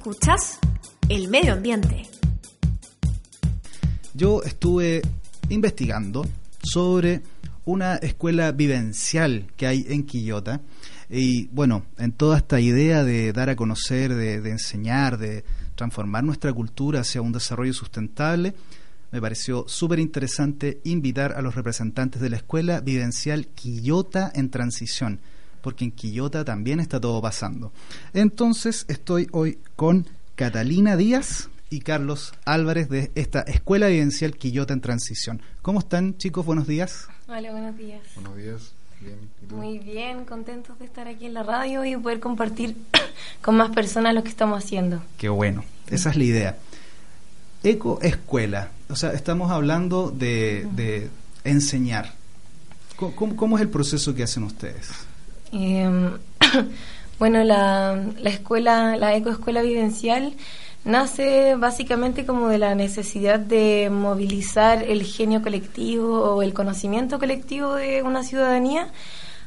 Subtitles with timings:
[0.00, 0.58] Escuchas
[1.10, 2.06] el medio ambiente.
[4.14, 5.02] Yo estuve
[5.50, 6.26] investigando
[6.62, 7.20] sobre
[7.66, 10.62] una escuela vivencial que hay en Quillota
[11.10, 15.44] y bueno, en toda esta idea de dar a conocer, de, enseñar, de
[15.74, 18.54] transformar nuestra cultura hacia un desarrollo sustentable,
[19.12, 25.20] me pareció súper interesante invitar a los representantes de la escuela vivencial Quillota en transición,
[25.62, 27.72] porque en Quillota también está todo pasando.
[28.12, 34.80] Entonces estoy hoy con Catalina Díaz y Carlos Álvarez de esta escuela vivencial Quillota en
[34.80, 35.40] transición.
[35.62, 36.44] ¿Cómo están chicos?
[36.44, 37.06] Buenos días.
[37.28, 38.00] Hola, buenos días.
[38.16, 38.72] Buenos días.
[39.00, 39.18] Bien,
[39.50, 42.76] Muy bien, contentos de estar aquí en la radio y poder compartir
[43.40, 45.02] con más personas lo que estamos haciendo.
[45.16, 46.58] Qué bueno, esa es la idea.
[47.62, 51.08] Eco Escuela, o sea, estamos hablando de, de
[51.44, 52.12] enseñar.
[52.96, 54.90] ¿Cómo, ¿Cómo, es el proceso que hacen ustedes?
[55.52, 56.10] Eh,
[57.18, 60.34] bueno, la, la escuela, la ecoescuela vivencial
[60.84, 67.74] nace básicamente como de la necesidad de movilizar el genio colectivo o el conocimiento colectivo
[67.74, 68.88] de una ciudadanía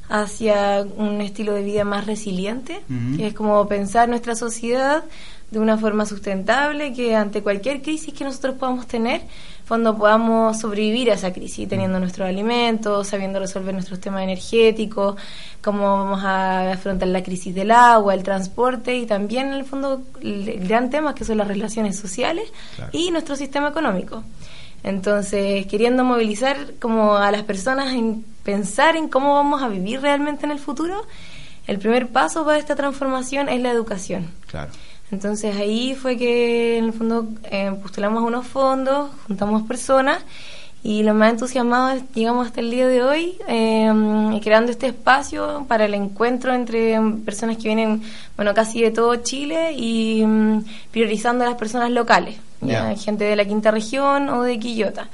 [0.10, 3.18] hacia un estilo de vida más resiliente, uh -huh.
[3.18, 5.04] que es como pensar nuestra sociedad
[5.50, 9.22] de una forma sustentable, que ante cualquier crisis que nosotros podamos tener,
[9.66, 15.16] fondo podamos sobrevivir a esa crisis, teniendo nuestros alimentos, sabiendo resolver nuestros temas energéticos,
[15.62, 20.04] cómo vamos a afrontar la crisis del agua, el transporte y también en el fondo
[20.22, 22.92] el gran tema que son las relaciones sociales claro.
[22.94, 24.24] y nuestro sistema económico.
[24.84, 30.46] Entonces, queriendo movilizar como a las personas en pensar en cómo vamos a vivir realmente
[30.46, 31.06] en el futuro,
[31.68, 34.28] el primer paso para esta transformación es la educación.
[34.48, 34.72] Claro.
[35.14, 40.24] Entonces ahí fue que en el fondo eh, postulamos unos fondos, juntamos personas
[40.82, 45.86] y los más entusiasmados llegamos hasta el día de hoy eh, creando este espacio para
[45.86, 48.02] el encuentro entre personas que vienen,
[48.36, 52.92] bueno, casi de todo Chile y um, priorizando a las personas locales, yeah.
[52.92, 53.00] ¿ya?
[53.00, 55.10] gente de la quinta región o de Quillota.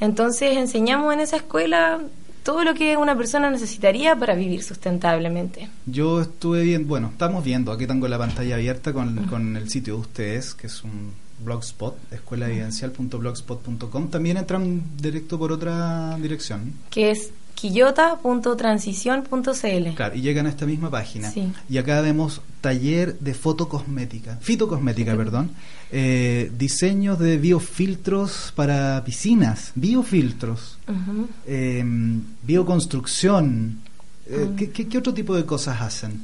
[0.00, 2.00] Entonces enseñamos en esa escuela
[2.42, 5.68] todo lo que una persona necesitaría para vivir sustentablemente.
[5.86, 9.28] Yo estuve viendo, bueno, estamos viendo, aquí tengo la pantalla abierta con, uh -huh.
[9.28, 11.12] con el sitio de ustedes, que es un
[11.44, 14.08] blogspot, escuelavidencial.blogspot.com.
[14.10, 16.74] También entran directo por otra dirección.
[16.90, 19.94] Que es quillota.transición.cl.
[19.94, 21.30] Claro, y llegan a esta misma página.
[21.30, 21.52] Sí.
[21.68, 25.50] Y acá vemos taller de fotocosmética, fitocosmética, perdón,
[25.92, 31.26] eh, diseños de biofiltros para piscinas, biofiltros, Uh -huh.
[31.46, 31.84] eh,
[32.42, 33.78] bioconstrucción.
[34.26, 34.56] Eh, Uh -huh.
[34.56, 36.22] ¿qué, qué, qué otro tipo de cosas hacen?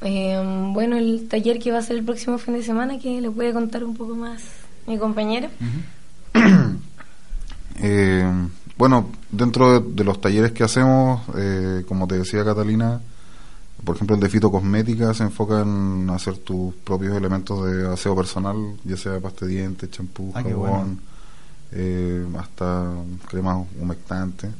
[0.00, 3.52] Bueno, el taller que va a ser el próximo fin de semana, que le puede
[3.52, 4.42] contar un poco más
[4.86, 5.48] mi compañero.
[8.88, 13.00] bueno, dentro de, de, los talleres que hacemos, eh, como te decía Catalina,
[13.84, 18.76] por ejemplo el de fitocosmética se enfoca en hacer tus propios elementos de aseo personal,
[18.84, 20.98] ya sea pasta de dientes, champú, ah, jabón, bueno.
[21.72, 22.92] eh, hasta
[23.28, 24.52] cremas humectantes,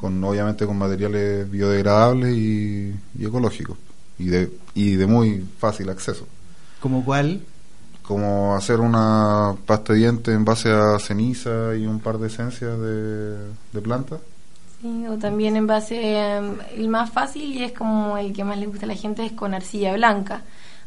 [0.00, 3.76] con obviamente con materiales biodegradables y, y ecológicos
[4.20, 6.28] y de, y de muy fácil acceso.
[6.80, 7.42] ¿Como cuál?
[8.08, 12.80] Como hacer una pasta de dientes en base a ceniza y un par de esencias
[12.80, 14.20] de, plantas.
[14.80, 18.56] Sí, o también en base, um, el más fácil y es como el que más
[18.56, 20.40] le gusta a la gente es con arcilla blanca.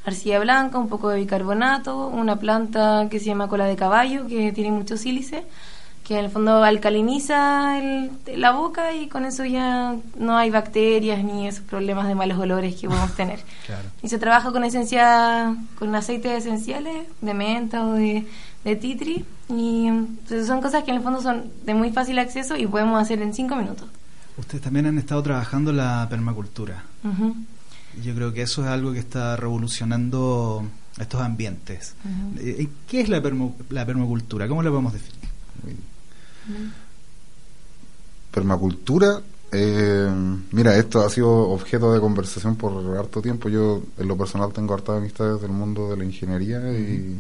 [0.03, 4.51] Arcilla blanca, un poco de bicarbonato, una planta que se llama cola de caballo, que
[4.51, 5.43] tiene mucho sílice,
[6.11, 11.23] que en el fondo alcaliniza el, la boca y con eso ya no hay bacterias
[11.23, 13.39] ni esos problemas de malos olores que podemos tener.
[13.66, 13.88] claro.
[14.03, 18.27] Y se trabaja con esencia, con aceites esenciales de menta o de,
[18.66, 22.57] de titri y entonces son cosas que en el fondo son de muy fácil acceso
[22.57, 23.88] y podemos hacer en cinco minutos.
[24.35, 26.83] Ustedes también han estado trabajando la permacultura.
[27.05, 27.35] Uh -huh.
[28.03, 30.66] Yo creo que eso es algo que está revolucionando
[30.99, 31.95] estos ambientes.
[32.03, 32.69] Uh -huh.
[32.89, 34.49] ¿Qué es la, permo, la permacultura?
[34.49, 35.22] ¿Cómo la podemos definir?
[38.31, 39.22] Permacultura,
[39.52, 40.09] eh,
[40.52, 43.49] mira, esto ha sido objeto de conversación por harto tiempo.
[43.49, 47.20] Yo, en lo personal, tengo hartas amistades del mundo de la ingeniería uh -huh.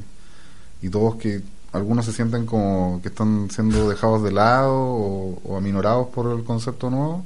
[0.81, 1.41] y, y, todos que
[1.73, 6.43] algunos se sienten como que están siendo dejados de lado o, o aminorados por el
[6.43, 7.25] concepto nuevo.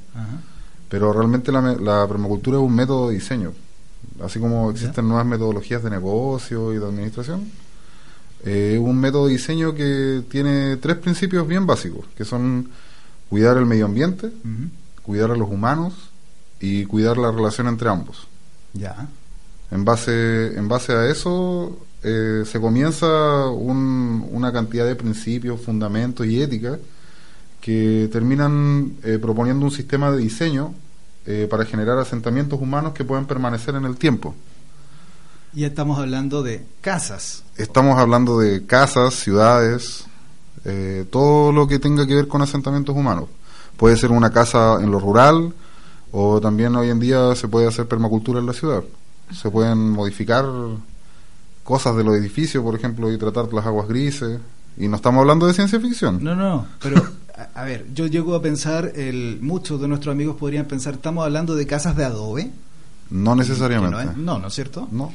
[0.88, 3.52] Pero realmente la, la, permacultura es un método de diseño.
[4.22, 5.08] Así como existen ¿Ya?
[5.08, 7.50] nuevas metodologías de negocio y de administración,
[8.46, 12.70] eh, un método de diseño que tiene tres principios bien básicos, que son
[13.28, 14.70] cuidar el medio ambiente, uh -huh.
[15.02, 15.92] cuidar a los humanos
[16.60, 18.28] y cuidar la relación entre ambos.
[18.72, 19.08] Ya.
[19.70, 26.24] En base, en base a eso eh, se comienza un, una cantidad de principios, fundamentos
[26.26, 26.78] y ética
[27.60, 30.72] que terminan eh, proponiendo un sistema de diseño
[31.26, 34.36] eh, para generar asentamientos humanos que puedan permanecer en el tiempo.
[35.56, 37.42] Y estamos hablando de casas.
[37.56, 40.04] Estamos hablando de casas, ciudades,
[40.66, 43.24] eh, todo lo que tenga que ver con asentamientos humanos.
[43.78, 45.54] Puede ser una casa en lo rural
[46.12, 48.82] o también hoy en día se puede hacer permacultura en la ciudad.
[49.34, 50.44] Se pueden modificar
[51.64, 54.38] cosas de los edificios, por ejemplo, y tratar las aguas grises.
[54.76, 56.22] Y no estamos hablando de ciencia ficción.
[56.22, 57.02] No, no, pero
[57.34, 61.24] a, a ver, yo llego a pensar, el, muchos de nuestros amigos podrían pensar, estamos
[61.24, 62.50] hablando de casas de adobe.
[63.08, 64.04] No necesariamente.
[64.04, 64.86] No, es- no, ¿no es cierto?
[64.92, 65.10] No.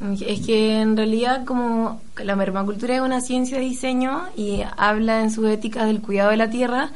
[0.00, 5.32] Es que en realidad como la permacultura es una ciencia de diseño y habla en
[5.32, 6.92] sus éticas del cuidado de la tierra,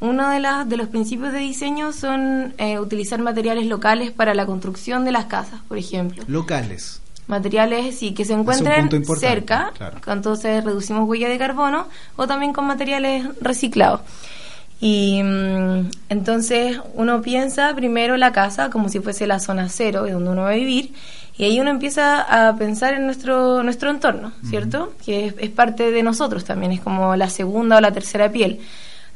[0.00, 4.46] uno de, las, de los principios de diseño son eh, utilizar materiales locales para la
[4.46, 6.22] construcción de las casas, por ejemplo.
[6.28, 7.00] Locales.
[7.26, 9.98] Materiales sí, que se encuentren cerca, claro.
[10.08, 14.02] entonces reducimos huella de carbono, o también con materiales reciclados.
[14.78, 20.12] Y mm, entonces uno piensa primero la casa como si fuese la zona cero, de
[20.12, 20.92] donde uno va a vivir,
[21.36, 24.92] y ahí uno empieza a pensar en nuestro, nuestro entorno, ¿cierto?
[25.04, 28.60] Que es, es parte de nosotros también, es como la segunda o la tercera piel.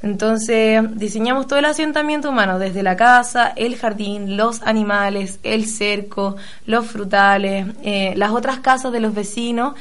[0.03, 6.37] Entonces diseñamos todo el asentamiento humano, desde la casa, el jardín, los animales, el cerco,
[6.67, 9.75] los frutales, eh, las otras casas de los vecinos,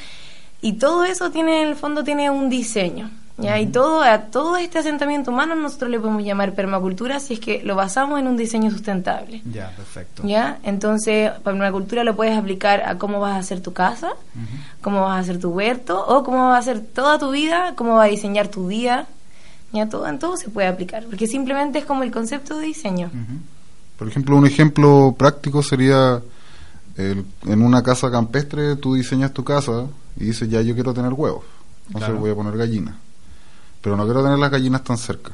[0.61, 3.11] y todo eso tiene, en el fondo, tiene un diseño.
[3.37, 3.59] ¿Ya?
[3.59, 7.61] Y todo, a todo este asentamiento humano nosotros le podemos llamar permacultura si es que
[7.63, 9.41] lo basamos en un diseño sustentable.
[9.51, 10.23] Ya, perfecto.
[10.25, 10.59] ¿Ya?
[10.63, 14.09] Entonces, permacultura lo puedes aplicar a cómo vas a hacer tu casa,
[14.81, 17.95] cómo vas a hacer tu huerto, o cómo vas a hacer toda tu vida, cómo
[17.95, 19.05] vas a diseñar tu día.
[19.73, 23.11] Ya todo, en todo se puede aplicar, porque simplemente es como el concepto de diseño.
[23.97, 26.21] Por ejemplo, un ejemplo práctico sería
[26.95, 29.85] el- en una casa campestre tú diseñas tu casa
[30.15, 31.43] y dices ya yo quiero tener huevos,
[31.87, 32.19] entonces Claro.
[32.21, 32.95] voy a poner gallinas,
[33.87, 35.31] pero no quiero tener las gallinas tan cerca.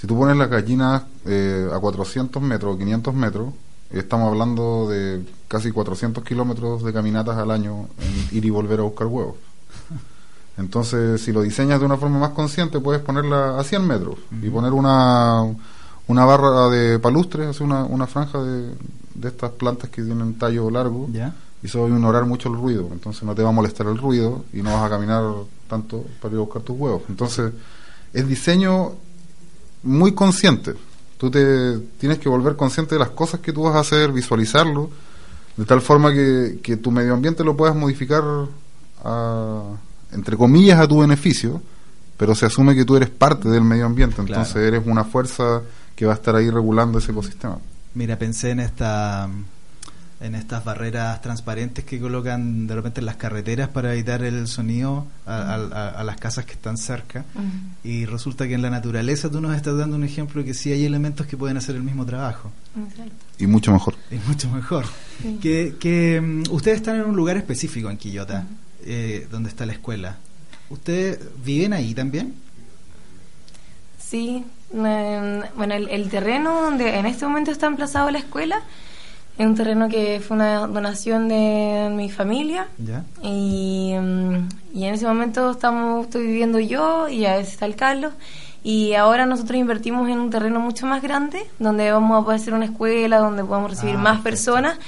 [0.00, 3.48] Si tú pones las gallinas eh, a 400 metros o 500 metros,
[3.90, 8.82] estamos hablando de casi 400 kilómetros de caminatas al año en ir y volver a
[8.84, 9.34] buscar huevos.
[10.58, 14.48] Entonces, si lo diseñas de una forma más consciente, puedes ponerla a 100 metros y
[14.48, 15.42] poner una,
[16.06, 18.76] una barra de palustres, hacer una, una franja de,
[19.16, 21.08] de estas plantas que tienen tallo largo.
[21.62, 22.88] Y eso va a ignorar mucho el ruido.
[22.92, 25.22] Entonces, no te va a molestar el ruido y no vas a caminar
[25.68, 27.02] tanto para ir a buscar tus huevos.
[27.08, 27.52] Entonces,
[28.12, 28.92] es diseño
[29.82, 30.74] muy consciente.
[31.18, 34.90] Tú te tienes que volver consciente de las cosas que tú vas a hacer, visualizarlo,
[35.56, 38.22] de tal forma que, que tu medio ambiente lo puedas modificar,
[39.04, 39.62] a,
[40.12, 41.60] entre comillas, a tu beneficio,
[42.16, 44.66] pero se asume que tú eres parte del medio ambiente, entonces Claro.
[44.66, 45.62] eres una fuerza
[45.94, 47.58] que va a estar ahí regulando ese ecosistema.
[47.94, 49.28] Mira, pensé en esta
[50.20, 55.06] en estas barreras transparentes que colocan de repente en las carreteras para evitar el sonido
[55.26, 57.24] a, a- a las casas que están cerca.
[57.82, 60.84] Y resulta que en la naturaleza tú nos estás dando un ejemplo que sí hay
[60.84, 62.50] elementos que pueden hacer el mismo trabajo.
[62.78, 63.12] Exacto.
[63.38, 63.94] Y mucho mejor.
[64.10, 64.84] es mucho mejor.
[65.22, 65.38] Sí.
[65.40, 68.44] que, que mm, ustedes están en un lugar específico en Quillota
[68.84, 70.16] eh, donde está la escuela.
[70.68, 72.34] Ustedes viven ahí también
[73.98, 75.44] Sí, bueno,
[75.74, 78.60] el, el terreno donde en este momento está emplazado la escuela
[79.38, 83.92] es un terreno que fue una donación de mi familia ya y,
[84.74, 88.12] y en ese momento estamos estoy viviendo yo y a veces está el Carlos
[88.62, 92.52] y ahora nosotros invertimos en un terreno mucho más grande donde vamos a poder hacer
[92.52, 94.52] una escuela donde podamos recibir Ah, más perfecto.
[94.52, 94.78] personas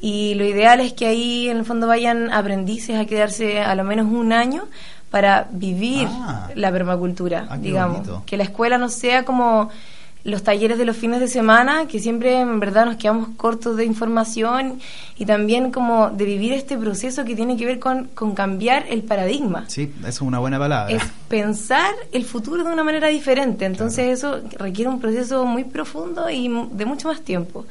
[0.00, 3.84] y lo ideal es que ahí en el fondo vayan aprendices a quedarse a lo
[3.84, 4.64] menos un año
[5.10, 6.48] para vivir Ah.
[6.54, 7.98] la permacultura, Ah, digamos.
[7.98, 8.22] bonito.
[8.24, 9.68] Que la escuela no sea como
[10.28, 13.84] los talleres de los fines de semana, que siempre en verdad nos quedamos cortos de
[13.84, 14.78] información
[15.16, 19.02] y también como de vivir este proceso que tiene que ver con, con cambiar el
[19.02, 19.64] paradigma.
[19.68, 23.64] sí esa es una buena palabra Es pensar el futuro de una manera diferente.
[23.64, 27.66] Entonces eso requiere un proceso muy profundo y de mucho más tiempo.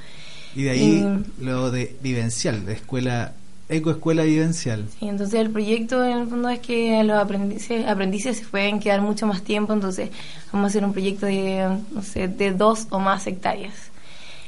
[0.55, 1.05] y de ahí
[1.39, 3.33] y- lo de vivencial de escuela
[3.69, 8.45] ecoescuela vivencial Sí, entonces el proyecto en el fondo es que los aprendices, aprendices se
[8.45, 10.09] pueden quedar mucho más tiempo, entonces
[10.53, 13.73] vamos a hacer un proyecto de, no sé, de dos o más hectáreas.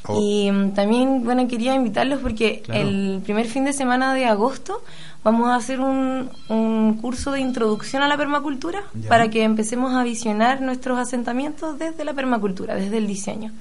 [0.07, 0.17] Oh.
[0.21, 2.81] Y mm, también, bueno, quería invitarlos porque Claro.
[2.81, 4.81] el primer fin de semana de agosto
[5.25, 9.09] vamos a hacer un, un curso de introducción a la permacultura Ya.
[9.09, 13.51] para que empecemos a visionar nuestros asentamientos desde la permacultura, desde el diseño.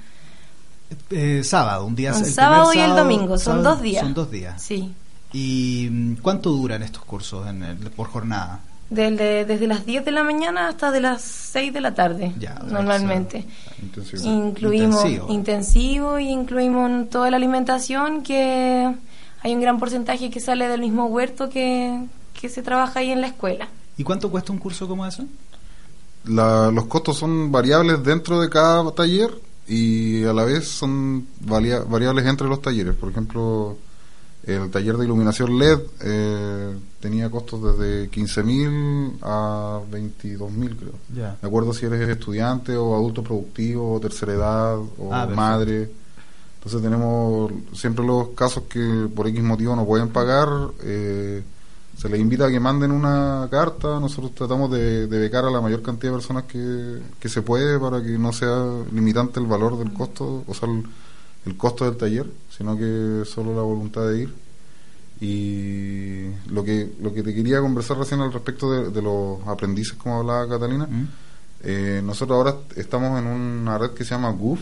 [1.11, 4.01] Eh, sábado, un día Un el sábado y el sábado, domingo, son sábado, dos días.
[4.03, 4.61] Son dos días.
[4.61, 4.93] Sí.
[5.33, 8.61] ¿Y mm, cuánto duran estos cursos en el- por jornada?
[8.89, 12.33] Del- de- desde las 10 de la mañana hasta de las 6 de la tarde,
[12.39, 13.45] Ya, normalmente.
[13.83, 14.23] Intensivo.
[14.23, 15.27] Incluimos Intensivo.
[15.31, 16.19] intensivo.
[16.19, 18.91] y incluimos toda la alimentación, que
[19.41, 23.21] hay un gran porcentaje que sale del mismo huerto que, que se trabaja ahí en
[23.21, 23.67] la escuela.
[23.97, 25.23] ¿Y cuánto cuesta un curso como ese?
[26.25, 29.29] La- los costos son variables dentro de cada taller
[29.67, 32.95] y a la vez son variables entre los talleres.
[32.95, 33.77] Por ejemplo,
[34.55, 40.93] El taller de iluminación LED eh, tenía costos desde 15.000 a 22.000, creo.
[41.15, 41.37] Ya.
[41.41, 45.35] De acuerdo si eres estudiante o adulto productivo o tercera edad o Ah, perfecto.
[45.35, 45.91] madre.
[46.57, 50.47] Entonces tenemos siempre los casos que por X motivo no pueden pagar.
[50.83, 51.43] eh,
[51.97, 53.99] se les invita a que manden una carta.
[53.99, 57.77] Nosotros tratamos de, de becar a la mayor cantidad de personas que, que se puede
[57.77, 60.83] para que no sea limitante el valor del costo, o sea, el,
[61.45, 62.25] el costo del taller,
[62.59, 64.35] sino que solo la voluntad de ir.
[65.21, 69.97] Y lo que, lo que te quería conversar recién al respecto de, de los aprendices,
[69.97, 71.07] como hablaba Catalina, ¿Mm?
[71.63, 74.59] eh, nosotros ahora estamos en una red que se llama GOOF,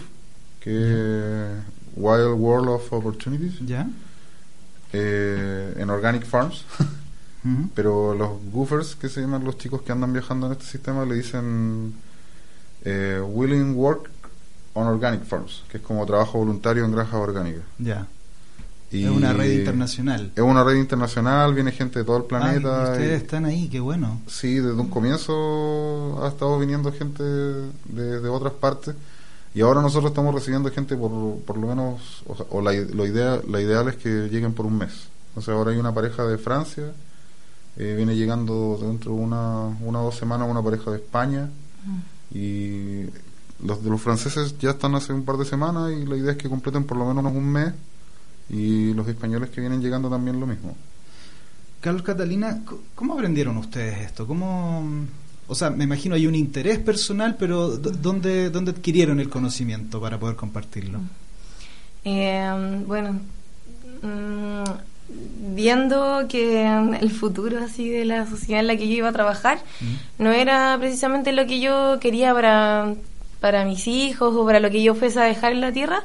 [0.60, 1.52] que es
[1.96, 3.90] Wild World of Opportunities, ¿Ya?
[4.94, 6.64] eh, en Organic Farms.
[7.76, 11.16] Pero los goofers, que se llaman los chicos que andan viajando en este sistema, le
[11.16, 11.94] dicen
[12.84, 14.10] eh, Willing Work
[14.78, 17.64] on Organic Farms, que es como trabajo voluntario en granjas orgánicas.
[17.80, 18.08] Ya.
[18.90, 20.32] Y Es una red internacional.
[20.36, 22.80] Es una red internacional, viene gente de todo el Ah, planeta.
[22.88, 24.22] y ustedes y- están ahí, qué bueno.
[24.28, 28.96] Sí, desde un comienzo ha estado viniendo gente de, de otras partes
[29.54, 33.06] y ahora nosotros estamos recibiendo gente por, por lo menos, o, sea, o la, lo
[33.06, 35.08] idea, la ideal es que lleguen por un mes.
[35.36, 36.94] O sea, ahora hay una pareja de Francia,
[37.76, 41.50] eh, viene llegando dentro de una, una o dos semanas una pareja de España
[42.34, 43.04] y
[43.64, 46.38] los de los franceses ya están hace un par de semanas y la idea es
[46.38, 47.74] que completen por lo menos un mes
[48.50, 50.76] y los españoles que vienen llegando también lo mismo.
[51.82, 52.62] Carlos Catalina,
[52.96, 54.26] ¿cómo aprendieron ustedes esto?
[54.26, 54.84] ¿Cómo,
[55.48, 60.20] o sea, me imagino hay un interés personal, pero ¿dónde, ¿dónde adquirieron el conocimiento para
[60.20, 61.00] poder compartirlo?
[62.04, 63.20] Eh, bueno,
[64.02, 64.64] mm,
[65.56, 66.66] viendo que
[67.00, 69.60] el futuro así de la sociedad en la que yo iba a trabajar
[70.18, 72.96] no era precisamente lo que yo quería para,
[73.40, 76.04] para mis hijos o para lo que yo fuese a dejar en la tierra,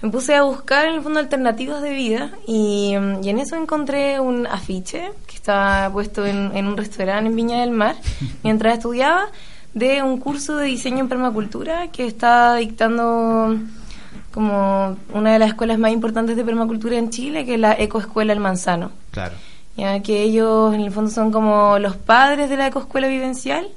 [0.00, 4.20] me puse a buscar en el fondo alternativas de vida y, y en eso encontré
[4.20, 7.96] un afiche que estaba puesto en, en un restaurante en Viña del Mar
[8.42, 9.26] mientras estudiaba
[9.74, 13.58] de un curso de diseño en permacultura que está dictando
[14.32, 18.32] como una de las escuelas más importantes de permacultura en Chile, que es la Ecoescuela
[18.32, 18.90] El Manzano.
[19.10, 19.34] Claro.
[19.76, 23.68] Ya que ellos en el fondo son como los padres de la ecoescuela vivencial,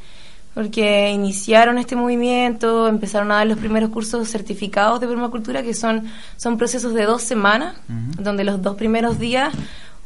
[0.56, 6.06] porque iniciaron este movimiento, empezaron a dar los primeros cursos certificados de permacultura, que son,
[6.38, 7.76] son procesos de dos semanas,
[8.18, 9.54] donde los dos primeros días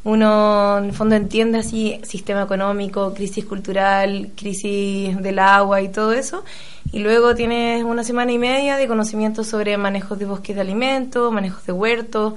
[0.02, 6.12] uno en el fondo entiende así sistema económico, crisis cultural, crisis del agua y todo
[6.12, 6.42] eso,
[6.90, 11.32] y luego tienes una semana y media de conocimiento sobre manejos de bosques de alimentos,
[11.32, 12.34] manejos de huertos,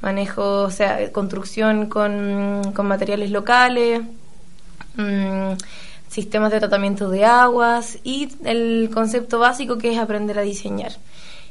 [0.00, 4.00] manejo, o sea, construcción con, con materiales locales,
[4.96, 5.52] mm,
[6.12, 10.92] sistemas de tratamiento de aguas y el concepto básico que es aprender a diseñar.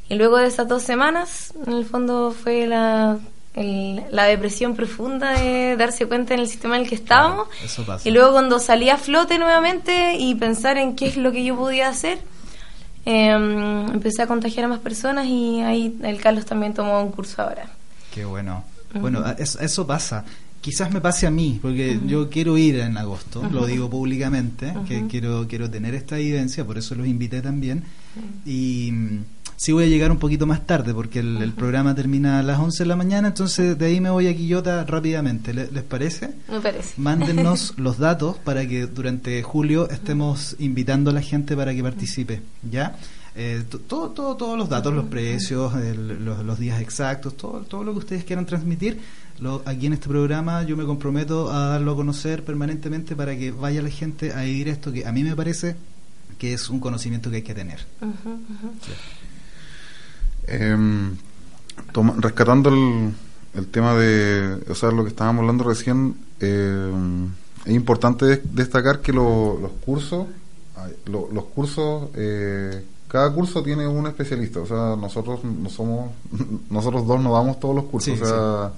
[0.07, 3.17] Y luego de esas dos semanas, en el fondo fue la,
[3.55, 7.47] el- la depresión profunda de darse cuenta en el sistema en el que estábamos.
[7.47, 8.07] Claro, eso pasa.
[8.07, 11.55] Y luego cuando salí a flote nuevamente y pensar en qué es lo que yo
[11.55, 12.19] podía hacer,
[13.05, 17.41] em, empecé a contagiar a más personas y ahí el Carlos también tomó un curso
[17.41, 17.65] ahora.
[18.13, 18.63] Qué bueno.
[18.93, 20.25] Bueno, eso pasa.
[20.61, 25.07] Quizás me pase a mí, porque yo quiero ir en agosto, lo digo públicamente, que
[25.07, 27.83] quiero quiero tener esta evidencia, por eso los invité también.
[28.45, 29.23] Y mm,
[29.57, 32.59] sí voy a llegar un poquito más tarde, porque el, el programa termina a las
[32.59, 35.53] 11 de la mañana, entonces de ahí me voy a Quillota rápidamente.
[35.53, 36.35] ¿Le- ¿Les parece?
[36.47, 36.93] Me parece.
[36.97, 42.41] Mándennos los datos para que durante julio estemos invitando a la gente para que participe,
[42.69, 42.97] ¿ya?
[43.33, 47.61] Eh, to- todo, todo, todos los datos, los precios, el- los, los días exactos, todo,
[47.61, 48.99] todo lo que ustedes quieran transmitir,
[49.39, 53.51] lo, aquí en este programa yo me comprometo a darlo a conocer permanentemente para que
[53.51, 55.75] vaya la gente a vivir esto que a mí me parece
[56.37, 57.85] que es un conocimiento que hay que tener.
[60.47, 61.15] Em,
[61.91, 63.11] toma- rescatando el,
[63.53, 67.27] el tema de, o sea, lo que estábamos hablando recién, em,
[67.65, 70.27] es importante des- destacar que lo- los cursos,
[71.05, 76.11] lo- los cursos, eh, cada curso tiene un especialista, o sea, nosotros no somos,
[76.71, 78.71] nosotros dos no damos todos los cursos, Sí, o sea,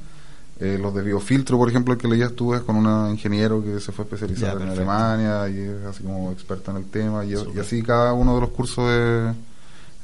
[0.66, 3.80] eh, los de biofiltro, por ejemplo, el que leías tú es con un ingeniero que
[3.80, 4.70] se fue a especializar Ya, en.
[4.70, 8.42] Alemania y es así como experta en el tema, y, y así cada uno de
[8.42, 9.36] los cursos es,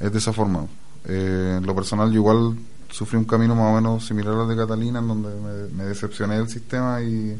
[0.06, 0.66] es de esa forma.
[1.06, 2.56] Eh, en lo personal, yo igual
[2.92, 6.38] sufrí un camino más o menos similar al de Catalina, en donde me, me decepcioné
[6.38, 7.38] del sistema y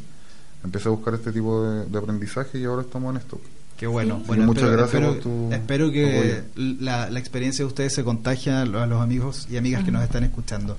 [0.64, 3.40] empecé a buscar este tipo de, de aprendizaje y ahora estamos en esto.
[3.78, 4.18] Qué bueno.
[4.20, 4.24] Sí.
[4.28, 8.04] bueno Muchas espero, gracias espero- por tu espero que la, la experiencia de ustedes se
[8.62, 10.78] a los a los amigos y amigas que nos están escuchando.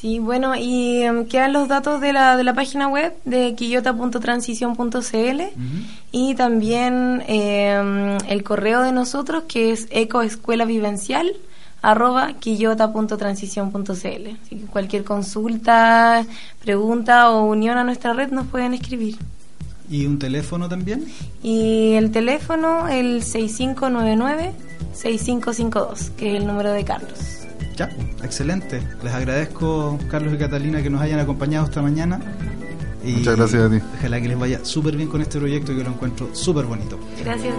[0.00, 5.42] Sí, bueno, y em, quedan los datos de la, de la página web de quillota.transición.cl
[6.12, 11.32] y también em, el correo de nosotros que es ecoescuelavivencial
[11.82, 13.90] arroba quillota.transición.cl.
[13.90, 16.24] Así que cualquier consulta,
[16.60, 19.16] pregunta o unión a nuestra red nos pueden escribir.
[19.90, 21.06] ¿Y un teléfono también?
[21.42, 27.37] Y el teléfono, el 6599-6552, que es el número de Carlos.
[27.78, 27.88] Ya,
[28.24, 28.82] excelente.
[29.04, 32.20] Les agradezco, Carlos y Catalina, que nos hayan acompañado esta mañana.
[33.04, 33.80] Y Muchas gracias a ti.
[33.98, 36.98] Ojalá que les vaya súper bien con este proyecto y que lo encuentro súper bonito.
[37.22, 37.54] Gracias.